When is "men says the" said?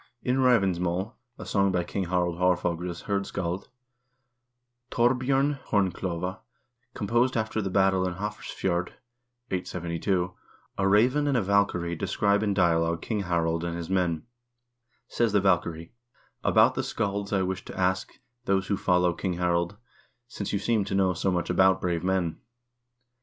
13.91-15.39